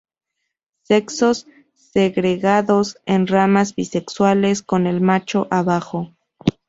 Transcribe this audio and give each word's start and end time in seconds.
Sexos 0.81 1.45
segregados; 1.75 2.97
en 3.05 3.27
ramas 3.27 3.75
bisexuales; 3.75 4.63
con 4.63 4.87
el 4.87 4.99
macho 4.99 5.47
abajo. 5.51 6.15